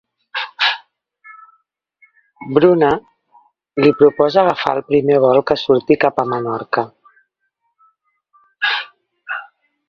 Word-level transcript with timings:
Bruna 2.57 2.89
i 3.81 3.83
li 3.85 3.91
proposa 3.99 4.41
agafar 4.45 4.73
el 4.79 4.81
primer 4.89 5.21
vol 5.27 5.43
que 5.51 5.59
surti 5.65 5.99
cap 6.05 6.23
a 6.25 6.27
Menorca. 6.31 6.87